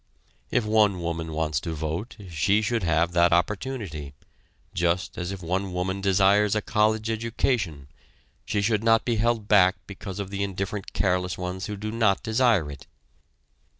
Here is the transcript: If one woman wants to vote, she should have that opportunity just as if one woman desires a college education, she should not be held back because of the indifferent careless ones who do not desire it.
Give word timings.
If 0.49 0.65
one 0.65 0.99
woman 0.99 1.31
wants 1.31 1.59
to 1.59 1.73
vote, 1.73 2.15
she 2.27 2.63
should 2.63 2.81
have 2.81 3.11
that 3.11 3.31
opportunity 3.31 4.15
just 4.73 5.15
as 5.15 5.31
if 5.31 5.43
one 5.43 5.73
woman 5.73 6.01
desires 6.01 6.55
a 6.55 6.61
college 6.63 7.07
education, 7.11 7.87
she 8.43 8.63
should 8.63 8.83
not 8.83 9.05
be 9.05 9.17
held 9.17 9.47
back 9.47 9.75
because 9.85 10.19
of 10.19 10.31
the 10.31 10.41
indifferent 10.43 10.93
careless 10.93 11.37
ones 11.37 11.67
who 11.67 11.77
do 11.77 11.91
not 11.91 12.23
desire 12.23 12.71
it. 12.71 12.87